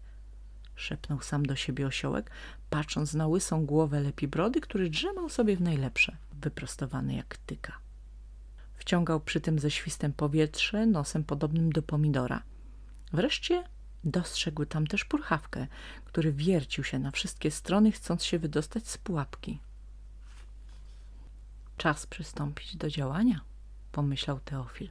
Szepnął 0.77 1.21
sam 1.21 1.45
do 1.45 1.55
siebie 1.55 1.87
osiołek, 1.87 2.31
patrząc 2.69 3.13
na 3.13 3.27
łysą 3.27 3.65
głowę 3.65 3.99
lepi 3.99 4.27
brody, 4.27 4.61
który 4.61 4.89
drzemał 4.89 5.29
sobie 5.29 5.55
w 5.55 5.61
najlepsze 5.61 6.17
wyprostowany 6.33 7.15
jak 7.15 7.37
tyka. 7.37 7.77
Wciągał 8.75 9.19
przy 9.19 9.41
tym 9.41 9.59
ze 9.59 9.71
świstem 9.71 10.13
powietrze, 10.13 10.85
nosem 10.85 11.23
podobnym 11.23 11.71
do 11.71 11.81
pomidora. 11.81 12.43
Wreszcie 13.13 13.63
dostrzegł 14.03 14.65
tam 14.65 14.87
też 14.87 15.05
purchawkę, 15.05 15.67
który 16.05 16.33
wiercił 16.33 16.83
się 16.83 16.99
na 16.99 17.11
wszystkie 17.11 17.51
strony, 17.51 17.91
chcąc 17.91 18.23
się 18.23 18.39
wydostać 18.39 18.87
z 18.87 18.97
pułapki. 18.97 19.59
Czas 21.77 22.07
przystąpić 22.07 22.75
do 22.75 22.89
działania, 22.89 23.41
pomyślał 23.91 24.39
Teofil. 24.39 24.89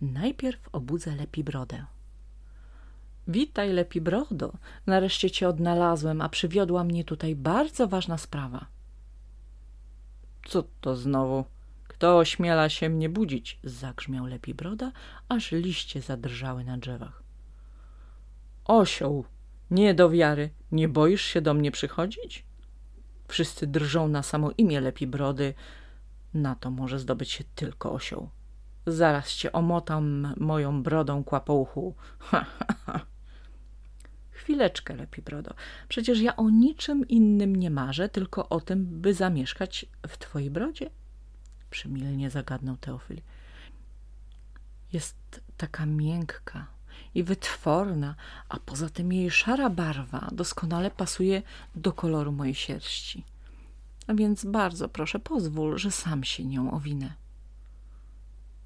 Najpierw 0.00 0.68
obudzę 0.72 1.16
lepi 1.16 1.44
brodę. 1.44 1.84
Witaj, 3.30 3.72
lepi 3.72 4.00
brodo. 4.00 4.52
Nareszcie 4.86 5.30
cię 5.30 5.48
odnalazłem, 5.48 6.20
a 6.20 6.28
przywiodła 6.28 6.84
mnie 6.84 7.04
tutaj 7.04 7.36
bardzo 7.36 7.88
ważna 7.88 8.18
sprawa. 8.18 8.66
Co 10.46 10.64
to 10.80 10.96
znowu? 10.96 11.44
Kto 11.88 12.18
ośmiela 12.18 12.68
się 12.68 12.88
mnie 12.88 13.08
budzić? 13.08 13.58
Zagrzmiał 13.64 14.26
lepi 14.26 14.54
broda, 14.54 14.92
aż 15.28 15.52
liście 15.52 16.02
zadrżały 16.02 16.64
na 16.64 16.78
drzewach. 16.78 17.22
Osioł, 18.64 19.24
nie 19.70 19.94
do 19.94 20.10
wiary, 20.10 20.50
nie 20.72 20.88
boisz 20.88 21.22
się 21.22 21.40
do 21.40 21.54
mnie 21.54 21.70
przychodzić? 21.70 22.44
Wszyscy 23.28 23.66
drżą 23.66 24.08
na 24.08 24.22
samo 24.22 24.50
imię 24.58 24.80
lepi 24.80 25.06
brody. 25.06 25.54
Na 26.34 26.54
to 26.54 26.70
może 26.70 26.98
zdobyć 26.98 27.30
się 27.30 27.44
tylko 27.54 27.92
osioł. 27.92 28.30
Zaraz 28.86 29.34
cię 29.34 29.52
omotam 29.52 30.34
moją 30.36 30.82
brodą 30.82 31.24
kłapouchu. 31.24 31.94
Ha, 32.18 32.44
ha. 32.58 32.79
Chwileczkę, 34.50 34.96
lepi 34.96 35.22
brodo. 35.22 35.54
Przecież 35.88 36.20
ja 36.20 36.36
o 36.36 36.50
niczym 36.50 37.08
innym 37.08 37.56
nie 37.56 37.70
marzę, 37.70 38.08
tylko 38.08 38.48
o 38.48 38.60
tym, 38.60 38.86
by 39.00 39.14
zamieszkać 39.14 39.86
w 40.08 40.18
twojej 40.18 40.50
brodzie. 40.50 40.90
Przymilnie 41.70 42.30
zagadnął 42.30 42.76
Teofil. 42.76 43.20
Jest 44.92 45.40
taka 45.56 45.86
miękka 45.86 46.66
i 47.14 47.22
wytworna, 47.22 48.14
a 48.48 48.58
poza 48.58 48.88
tym 48.88 49.12
jej 49.12 49.30
szara 49.30 49.70
barwa 49.70 50.28
doskonale 50.32 50.90
pasuje 50.90 51.42
do 51.74 51.92
koloru 51.92 52.32
mojej 52.32 52.54
sierści. 52.54 53.24
A 54.06 54.14
więc 54.14 54.44
bardzo 54.44 54.88
proszę, 54.88 55.18
pozwól, 55.18 55.78
że 55.78 55.90
sam 55.90 56.24
się 56.24 56.44
nią 56.44 56.70
owinę. 56.70 57.14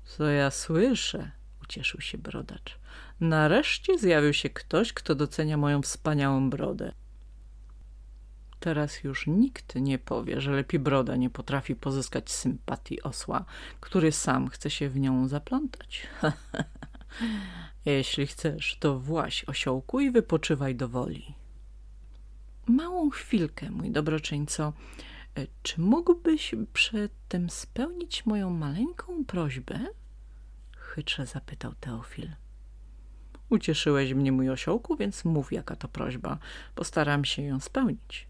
Co 0.04 0.24
ja 0.24 0.50
słyszę? 0.50 1.30
ucieszył 1.62 2.00
się 2.00 2.18
brodacz. 2.18 2.78
Nareszcie 3.20 3.98
zjawił 3.98 4.32
się 4.32 4.50
ktoś, 4.50 4.92
kto 4.92 5.14
docenia 5.14 5.56
moją 5.56 5.82
wspaniałą 5.82 6.50
brodę. 6.50 6.92
Teraz 8.60 9.04
już 9.04 9.26
nikt 9.26 9.74
nie 9.74 9.98
powie, 9.98 10.40
że 10.40 10.52
lepiej 10.52 10.80
broda 10.80 11.16
nie 11.16 11.30
potrafi 11.30 11.76
pozyskać 11.76 12.30
sympatii 12.30 13.02
osła, 13.02 13.44
który 13.80 14.12
sam 14.12 14.48
chce 14.48 14.70
się 14.70 14.88
w 14.88 14.96
nią 15.00 15.28
zaplątać. 15.28 16.06
Jeśli 17.84 18.26
chcesz, 18.26 18.76
to 18.80 18.98
właś 18.98 19.44
osiołku 19.44 20.00
i 20.00 20.10
wypoczywaj 20.10 20.74
do 20.74 20.88
woli. 20.88 21.34
Małą 22.66 23.10
chwilkę, 23.10 23.70
mój 23.70 23.90
dobroczyńco. 23.90 24.72
Czy 25.62 25.80
mógłbyś 25.80 26.54
przedtem 26.72 27.50
spełnić 27.50 28.26
moją 28.26 28.50
maleńką 28.50 29.24
prośbę? 29.24 29.80
Chytrze 30.76 31.26
zapytał 31.26 31.74
Teofil. 31.80 32.30
Ucieszyłeś 33.48 34.14
mnie, 34.14 34.32
mój 34.32 34.50
osiołku, 34.50 34.96
więc 34.96 35.24
mów, 35.24 35.52
jaka 35.52 35.76
to 35.76 35.88
prośba. 35.88 36.38
Postaram 36.74 37.24
się 37.24 37.42
ją 37.42 37.60
spełnić. 37.60 38.28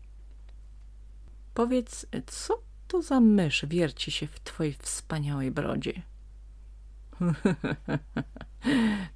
Powiedz, 1.55 2.07
co 2.27 2.63
to 2.89 3.03
za 3.03 3.21
mysz 3.21 3.67
wierci 3.67 4.11
się 4.11 4.27
w 4.27 4.41
twojej 4.41 4.73
wspaniałej 4.73 5.51
brodzie? 5.51 6.03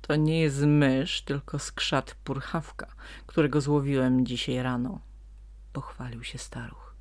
to 0.03 0.17
nie 0.17 0.41
jest 0.41 0.63
mysz, 0.63 1.23
tylko 1.23 1.59
skrzat 1.59 2.15
purchawka, 2.25 2.87
którego 3.27 3.61
złowiłem 3.61 4.27
dzisiaj 4.27 4.63
rano. 4.63 5.01
Pochwalił 5.73 6.25
się 6.25 6.39
staruch. 6.39 6.95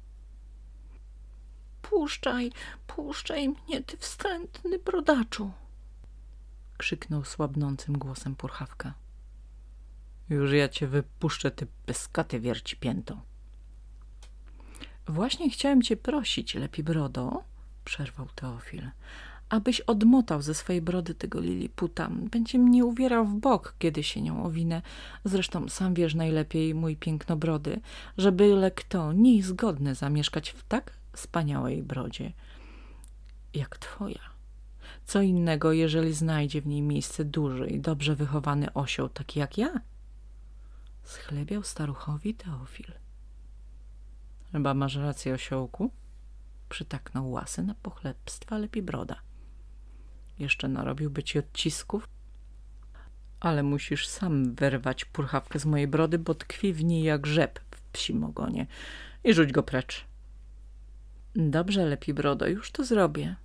Puszczaj, 1.81 2.51
puszczaj 2.87 3.49
mnie, 3.49 3.83
ty 3.83 3.97
wstrętny 3.97 4.79
brodaczu! 4.79 5.51
Krzyknął 6.77 7.23
słabnącym 7.23 7.97
głosem 7.97 8.35
purchawka. 8.35 8.93
Już 10.29 10.51
ja 10.51 10.69
cię 10.69 10.87
wypuszczę, 10.87 11.51
ty 11.51 11.67
peskaty 11.85 12.39
wierci 12.39 12.77
pięto. 12.77 13.21
Właśnie 15.07 15.49
chciałem 15.49 15.81
cię 15.81 15.97
prosić, 15.97 16.55
lepi 16.55 16.83
brodo, 16.83 17.43
przerwał 17.85 18.27
Teofil, 18.35 18.89
abyś 19.49 19.81
odmotał 19.81 20.41
ze 20.41 20.53
swojej 20.53 20.81
brody 20.81 21.15
tego 21.15 21.39
liliputa. 21.39 22.09
Będzie 22.11 22.59
mnie 22.59 22.85
uwierał 22.85 23.25
w 23.25 23.39
bok, 23.39 23.75
kiedy 23.79 24.03
się 24.03 24.21
nią 24.21 24.43
owinę. 24.43 24.81
Zresztą 25.25 25.69
sam 25.69 25.93
wiesz 25.93 26.15
najlepiej, 26.15 26.75
mój 26.75 26.95
pięknobrody, 26.95 27.79
że 28.17 28.31
byle 28.31 28.71
kto 28.71 29.13
nie 29.13 29.43
zamieszkać 29.95 30.49
w 30.49 30.63
tak 30.63 30.93
wspaniałej 31.13 31.83
brodzie 31.83 32.33
jak 33.53 33.77
twoja. 33.77 34.36
Co 35.07 35.21
innego, 35.21 35.71
jeżeli 35.71 36.13
znajdzie 36.13 36.61
w 36.61 36.67
niej 36.67 36.81
miejsce 36.81 37.25
duży 37.25 37.67
i 37.67 37.79
dobrze 37.79 38.15
wychowany 38.15 38.73
osioł, 38.73 39.09
taki 39.09 39.39
jak 39.39 39.57
ja? 39.57 39.81
Schlebiał 41.03 41.63
staruchowi 41.63 42.33
Teofil. 42.33 42.91
Chyba 44.51 44.73
masz 44.73 44.95
rację, 44.95 45.33
osiołku? 45.33 45.91
Przytaknął 46.69 47.31
łasy 47.31 47.63
na 47.63 47.75
pochlebstwa 47.75 48.57
lepi 48.57 48.81
broda. 48.81 49.15
Jeszcze 50.39 50.67
narobiłby 50.67 51.23
ci 51.23 51.39
odcisków, 51.39 52.09
ale 53.39 53.63
musisz 53.63 54.07
sam 54.07 54.55
wyrwać 54.55 55.05
purchawkę 55.05 55.59
z 55.59 55.65
mojej 55.65 55.87
brody, 55.87 56.19
bo 56.19 56.35
tkwi 56.35 56.73
w 56.73 56.83
niej 56.83 57.03
jak 57.03 57.27
rzep 57.27 57.59
w 57.71 57.81
psim 57.81 58.23
ogonie 58.23 58.67
i 59.23 59.33
rzuć 59.33 59.51
go 59.51 59.63
precz. 59.63 60.05
Dobrze, 61.35 61.85
lepi 61.85 62.13
brodo, 62.13 62.47
już 62.47 62.71
to 62.71 62.85
zrobię. 62.85 63.35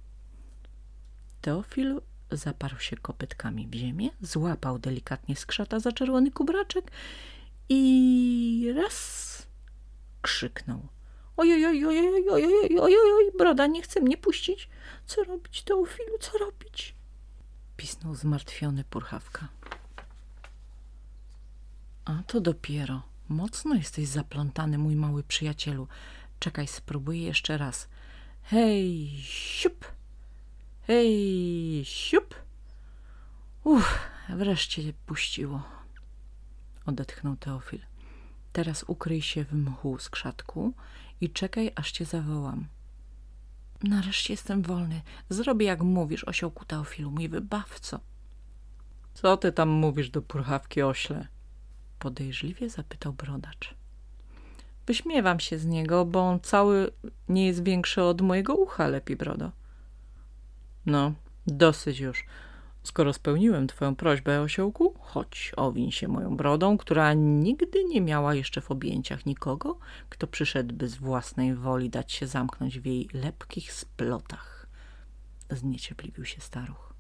Teofil 1.43 2.01
zaparł 2.31 2.79
się 2.79 2.97
kopytkami 2.97 3.69
w 3.69 3.75
ziemię, 3.75 4.11
złapał 4.21 4.79
delikatnie 4.79 5.37
skrzata 5.37 5.81
za 5.81 5.93
czerwony 5.93 6.31
kubraczek 6.31 6.91
i 7.69 8.73
raz 8.77 9.47
krzyknął. 10.23 10.89
Ojoj, 11.37 11.67
ojoj, 11.67 11.87
ojoj, 11.87 12.29
ojoj, 12.29 12.79
ojoj, 12.81 13.13
oj, 13.19 13.33
broda 13.39 13.67
nie 13.67 13.83
chce 13.83 14.01
mnie 14.01 14.17
puścić. 14.17 14.69
Co 15.07 15.25
robić, 15.25 15.63
Teofilu, 15.63 16.19
co 16.21 16.39
robić? 16.39 16.95
Pisnął 17.77 18.15
zmartwiony 18.15 18.85
purchawka. 18.85 19.49
A 22.05 22.23
to 22.27 22.41
dopiero. 22.41 23.03
Mocno 23.29 23.75
jesteś 23.75 24.09
zaplątany, 24.09 24.79
mój 24.79 24.97
mały 24.97 25.23
przyjacielu. 25.23 25.89
Czekaj, 26.39 26.69
spróbuję 26.69 27.23
jeszcze 27.23 27.59
raz. 27.59 27.89
Hej, 28.43 29.11
siup! 29.23 30.02
Hej, 30.87 31.83
siup! 31.85 32.35
Uff, 33.65 33.99
wreszcie 34.29 34.93
puściło. 35.07 35.63
Odetchnął 36.87 37.37
Teofil. 37.37 37.81
Teraz 38.53 38.85
ukryj 38.87 39.23
się 39.23 39.45
w 39.45 39.53
mchu 39.53 39.99
z 39.99 40.11
krzatku 40.11 40.73
i 41.21 41.31
czekaj, 41.31 41.73
aż 41.75 41.93
cię 41.93 42.05
zawołam. 42.05 42.67
Nareszcie 43.83 44.33
jestem 44.33 44.63
wolny. 44.63 45.03
Zrobię, 45.29 45.67
jak 45.67 45.83
mówisz, 45.83 46.25
osiołku 46.25 46.65
Teofilu, 46.65 47.11
mój 47.11 47.29
wybawco. 47.29 48.01
Co 49.15 49.37
ty 49.37 49.53
tam 49.53 49.69
mówisz 49.69 50.11
do 50.11 50.23
purchawki 50.23 50.83
ośle? 50.83 51.29
Podejrzliwie 51.99 52.71
zapytał 52.71 53.13
brodacz. 53.13 53.75
Wyśmiewam 54.87 55.41
się 55.41 55.59
z 55.59 55.67
niego, 55.67 56.05
bo 56.05 56.21
on 56.21 56.41
cały 56.41 56.91
nie 57.29 57.47
jest 57.47 57.65
większy 57.65 58.03
od 58.03 58.21
mojego 58.21 58.55
ucha, 58.55 58.89
lepi 58.89 59.17
brodo. 59.17 59.62
No, 60.87 61.13
dosyć 61.47 62.01
już. 62.01 62.25
Skoro 62.83 63.13
spełniłem 63.13 63.67
twoją 63.67 63.97
prośbę, 63.97 64.41
osiołku, 64.41 64.95
chodź, 65.01 65.53
owiń 65.57 65.93
się 65.93 66.09
moją 66.09 66.37
brodą, 66.37 66.79
która 66.79 67.15
nigdy 67.15 67.85
nie 67.85 68.01
miała 68.01 68.35
jeszcze 68.35 68.61
w 68.61 68.71
objęciach 68.71 69.27
nikogo, 69.27 69.79
kto 70.09 70.27
przyszedłby 70.27 70.89
z 70.89 70.95
własnej 70.95 71.55
woli 71.55 71.91
dać 71.91 72.13
się 72.13 72.27
zamknąć 72.27 72.81
w 72.81 72.87
jej 72.87 73.09
lepkich 73.15 73.73
splotach. 73.73 74.67
Zniecierpliwił 75.51 76.25
się 76.25 76.41
staruch. 76.41 76.93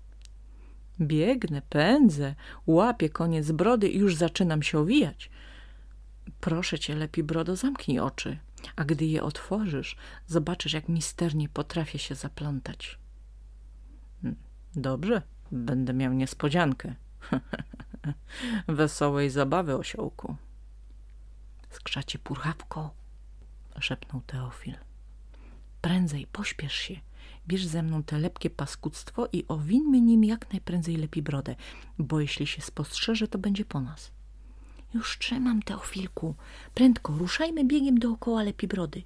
Biegnę, 1.00 1.62
pędzę, 1.68 2.34
łapię 2.66 3.08
koniec 3.10 3.52
brody 3.52 3.88
i 3.88 3.98
już 3.98 4.14
zaczynam 4.14 4.62
się 4.62 4.78
owijać. 4.78 5.30
Proszę 6.40 6.78
cię, 6.78 6.94
lepiej 6.94 7.24
brodo, 7.24 7.56
zamknij 7.56 7.98
oczy, 7.98 8.38
a 8.76 8.84
gdy 8.84 9.06
je 9.06 9.22
otworzysz, 9.22 9.96
zobaczysz, 10.26 10.72
jak 10.72 10.88
misternie 10.88 11.48
potrafię 11.48 11.98
się 11.98 12.14
zaplątać. 12.14 13.01
Dobrze, 14.76 15.22
Będę 15.52 15.94
miał 15.94 16.12
niespodziankę. 16.12 16.94
Wesołej 18.68 19.30
zabawy, 19.30 19.76
osiołku. 19.76 20.36
Skrzacie 21.70 22.18
purchawko, 22.18 22.94
szepnął 23.80 24.22
Teofil. 24.26 24.74
Prędzej, 25.80 26.26
pośpiesz 26.32 26.74
się. 26.74 27.00
Bierz 27.48 27.66
ze 27.66 27.82
mną 27.82 28.02
te 28.02 28.18
lepkie 28.18 28.50
paskudztwo 28.50 29.28
i 29.32 29.44
owinmy 29.48 30.00
nim 30.00 30.24
jak 30.24 30.52
najprędzej 30.52 30.96
lepi 30.96 31.22
brodę, 31.22 31.56
bo 31.98 32.20
jeśli 32.20 32.46
się 32.46 32.62
spostrzeże, 32.62 33.28
to 33.28 33.38
będzie 33.38 33.64
po 33.64 33.80
nas. 33.80 34.10
Już 34.94 35.18
trzymam, 35.18 35.62
Teofilku. 35.62 36.34
Prędko, 36.74 37.12
ruszajmy 37.12 37.64
biegiem 37.64 37.98
dookoła 37.98 38.42
lepi 38.42 38.68
brody. 38.68 39.02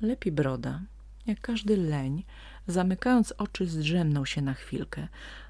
Lepi 0.00 0.32
broda, 0.32 0.82
jak 1.26 1.40
każdy 1.40 1.76
leń, 1.76 2.24
Zamykając 2.66 3.32
oczy, 3.38 3.66
zdrzemnął 3.66 4.26
się 4.26 4.42
na 4.42 4.54
chwilkę, 4.54 5.08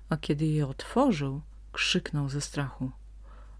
a 0.08 0.16
kiedy 0.16 0.46
je 0.46 0.66
otworzył, 0.66 1.40
krzyknął 1.72 2.28
ze 2.28 2.40
strachu. 2.40 2.90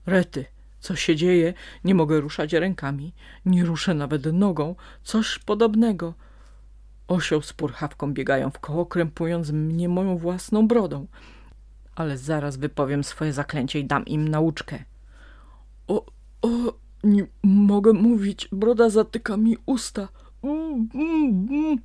Rety, 0.06 0.44
co 0.80 0.96
się 0.96 1.16
dzieje? 1.16 1.54
Nie 1.84 1.94
mogę 1.94 2.20
ruszać 2.20 2.52
rękami, 2.52 3.12
nie 3.46 3.64
ruszę 3.64 3.94
nawet 3.94 4.32
nogą. 4.32 4.74
Coś 5.02 5.38
podobnego. 5.38 6.14
Osioł 7.08 7.42
z 7.42 7.52
purchawką 7.52 8.12
biegają 8.12 8.50
w 8.50 8.58
koło, 8.58 8.86
krępując 8.86 9.50
mnie 9.50 9.88
moją 9.88 10.18
własną 10.18 10.68
brodą. 10.68 11.06
Ale 11.94 12.18
zaraz 12.18 12.56
wypowiem 12.56 13.04
swoje 13.04 13.32
zaklęcie 13.32 13.80
i 13.80 13.84
dam 13.84 14.06
im 14.06 14.28
nauczkę. 14.28 14.84
O, 15.88 16.06
o, 16.42 16.48
nie 17.04 17.26
mogę 17.42 17.92
mówić, 17.92 18.48
broda 18.52 18.90
zatyka 18.90 19.36
mi 19.36 19.56
usta. 19.66 20.08
Mm, 20.42 20.88
mm, 20.94 21.48
mm. 21.50 21.78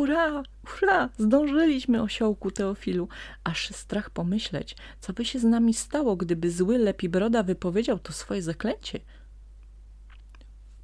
Hurra, 0.00 0.42
hurra, 0.66 1.08
zdążyliśmy, 1.18 2.02
osiołku 2.02 2.50
Teofilu. 2.50 3.08
Aż 3.44 3.70
strach 3.70 4.10
pomyśleć, 4.10 4.76
co 5.00 5.12
by 5.12 5.24
się 5.24 5.38
z 5.38 5.44
nami 5.44 5.74
stało, 5.74 6.16
gdyby 6.16 6.50
zły 6.50 6.78
Lepibroda 6.78 7.42
wypowiedział 7.42 7.98
to 7.98 8.12
swoje 8.12 8.42
zaklęcie. 8.42 9.00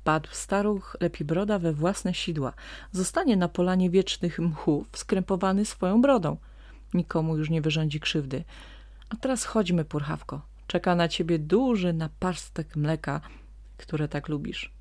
Padł 0.04 0.28
staruch 0.32 0.96
Lepibroda 1.00 1.58
we 1.58 1.72
własne 1.72 2.14
sidła. 2.14 2.52
Zostanie 2.92 3.36
na 3.36 3.48
polanie 3.48 3.90
wiecznych 3.90 4.38
mchów, 4.38 4.86
skrępowany 4.92 5.64
swoją 5.64 6.02
brodą. 6.02 6.36
Nikomu 6.94 7.36
już 7.36 7.50
nie 7.50 7.62
wyrządzi 7.62 8.00
krzywdy. 8.00 8.44
A 9.08 9.16
teraz 9.16 9.44
chodźmy, 9.44 9.84
Purchawko. 9.84 10.40
Czeka 10.66 10.94
na 10.94 11.08
ciebie 11.08 11.38
duży 11.38 11.92
naparstek 11.92 12.76
mleka, 12.76 13.20
które 13.76 14.08
tak 14.08 14.28
lubisz. 14.28 14.75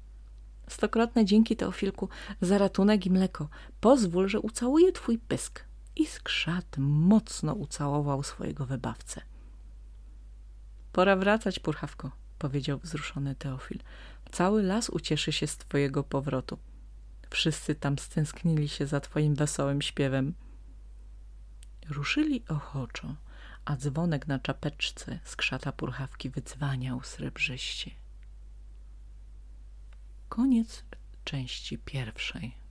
Stokrotne 0.68 1.26
dzięki, 1.26 1.56
Teofilku, 1.56 2.10
za 2.42 2.58
ratunek 2.58 3.06
i 3.06 3.12
mleko. 3.12 3.50
Pozwól, 3.80 4.28
że 4.28 4.40
ucałuję 4.40 4.92
twój 4.92 5.18
pysk. 5.18 5.66
I 5.96 6.06
skrzat 6.06 6.78
mocno 6.78 7.54
ucałował 7.54 8.24
swojego 8.24 8.66
wybawcę. 8.66 9.22
Pora 10.92 11.16
wracać, 11.16 11.60
Purchawko, 11.60 12.12
powiedział 12.40 12.80
wzruszony 12.80 13.36
Teofil. 13.36 13.80
Cały 14.32 14.64
las 14.64 14.90
ucieszy 14.90 15.32
się 15.32 15.48
z 15.48 15.58
twojego 15.58 16.04
powrotu. 16.04 16.58
Wszyscy 17.30 17.76
tam 17.76 18.00
stęsknili 18.00 18.70
się 18.70 18.88
za 18.88 19.00
twoim 19.00 19.36
wesołym 19.36 19.82
śpiewem. 19.82 20.34
Ruszyli 21.90 22.44
ochoczo, 22.48 23.16
a 23.66 23.76
dzwonek 23.76 24.28
na 24.28 24.40
czapeczce 24.40 25.20
z 25.24 25.36
krzata 25.36 25.72
purchawki 25.72 26.30
wydzwaniał 26.30 27.04
srebrzyście. 27.04 27.92
Koniec 30.36 30.84
części 31.24 31.78
pierwszej. 31.78 32.65